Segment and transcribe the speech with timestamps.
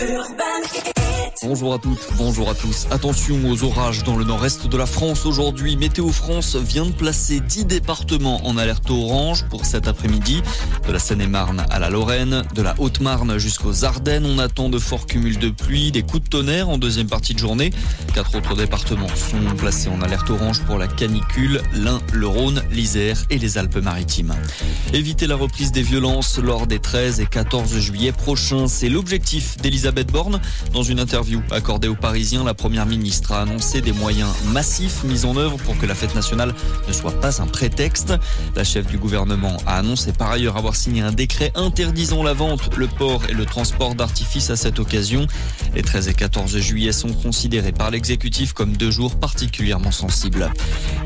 [0.00, 0.93] Urban
[1.42, 2.86] Bonjour à toutes, bonjour à tous.
[2.90, 5.76] Attention aux orages dans le nord-est de la France aujourd'hui.
[5.76, 10.42] Météo France vient de placer 10 départements en alerte orange pour cet après-midi.
[10.86, 15.06] De la Seine-et-Marne à la Lorraine, de la Haute-Marne jusqu'aux Ardennes, on attend de forts
[15.06, 17.70] cumuls de pluie, des coups de tonnerre en deuxième partie de journée.
[18.14, 23.24] Quatre autres départements sont placés en alerte orange pour la canicule, l'Ain, le Rhône, l'Isère
[23.30, 24.34] et les Alpes-Maritimes.
[24.92, 30.12] Éviter la reprise des violences lors des 13 et 14 juillet prochains, c'est l'objectif d'Elisabeth
[30.12, 30.40] Borne
[30.72, 35.24] dans une interview accordée aux Parisiens, la Première ministre a annoncé des moyens massifs mis
[35.24, 36.54] en œuvre pour que la fête nationale
[36.86, 38.14] ne soit pas un prétexte.
[38.56, 42.76] La chef du gouvernement a annoncé par ailleurs avoir signé un décret interdisant la vente,
[42.76, 45.26] le port et le transport d'artifices à cette occasion.
[45.74, 50.50] Les 13 et 14 juillet sont considérés par l'exécutif comme deux jours particulièrement sensibles.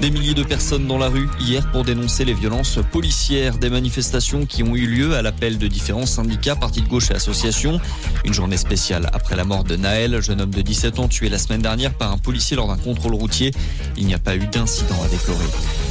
[0.01, 4.47] Des milliers de personnes dans la rue hier pour dénoncer les violences policières, des manifestations
[4.47, 7.81] qui ont eu lieu à l'appel de différents syndicats, partis de gauche et associations.
[8.25, 11.39] Une journée spéciale après la mort de Naël, jeune homme de 17 ans tué la
[11.39, 13.53] semaine dernière par un policier lors d'un contrôle routier.
[13.97, 15.45] Il n'y a pas eu d'incident à déplorer.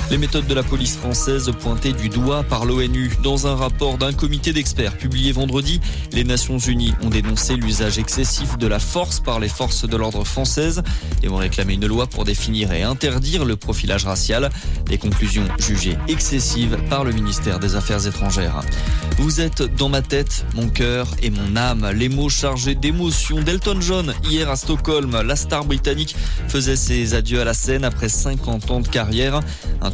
[0.10, 3.12] Les méthodes de la police française pointées du doigt par l'ONU.
[3.24, 5.82] Dans un rapport d'un comité d'experts publié vendredi,
[6.14, 10.24] les Nations Unies ont dénoncé l'usage excessif de la force par les forces de l'ordre
[10.24, 10.82] françaises
[11.24, 14.50] et ont réclamé une loi pour définir et interdire le profilage racial.
[14.86, 18.62] Des conclusions jugées excessives par le ministère des Affaires étrangères.
[19.18, 21.92] Vous êtes dans ma tête, mon cœur et mon âme.
[21.94, 25.22] Les mots chargés d'émotion d'Elton John hier à Stockholm.
[25.22, 26.16] La star britannique
[26.48, 29.42] faisait ses adieux à la scène après 50 ans de carrière.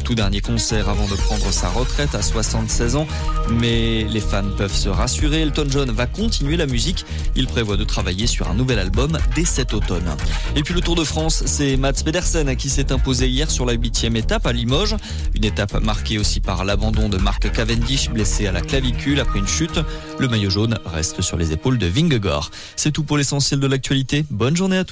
[0.04, 3.06] Tout dernier concert avant de prendre sa retraite à 76 ans.
[3.50, 7.06] Mais les fans peuvent se rassurer, Elton John va continuer la musique.
[7.36, 10.14] Il prévoit de travailler sur un nouvel album dès cet automne.
[10.56, 13.72] Et puis le Tour de France, c'est Mats Pedersen qui s'est imposé hier sur la
[13.72, 14.96] huitième étape à Limoges.
[15.34, 19.48] Une étape marquée aussi par l'abandon de Mark Cavendish, blessé à la clavicule après une
[19.48, 19.80] chute.
[20.18, 22.50] Le maillot jaune reste sur les épaules de Vingegaard.
[22.76, 24.26] C'est tout pour l'essentiel de l'actualité.
[24.30, 24.82] Bonne journée à tous.